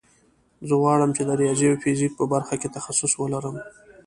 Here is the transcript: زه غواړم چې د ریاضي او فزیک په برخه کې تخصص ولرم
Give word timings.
زه 0.67 0.73
غواړم 0.81 1.09
چې 1.17 1.23
د 1.25 1.31
ریاضي 1.41 1.65
او 1.71 1.79
فزیک 1.83 2.11
په 2.19 2.25
برخه 2.33 2.55
کې 2.61 2.73
تخصص 2.75 3.11
ولرم 3.17 3.55